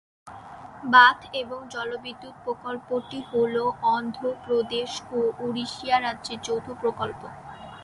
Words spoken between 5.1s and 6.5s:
ও উড়িষ্যা রাজ্যের